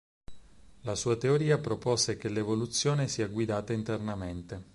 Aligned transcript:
La 0.81 0.95
sua 0.95 1.15
teoria 1.15 1.59
propose 1.59 2.17
che 2.17 2.27
l'evoluzione 2.27 3.07
sia 3.07 3.27
guidata 3.27 3.71
internamente. 3.71 4.69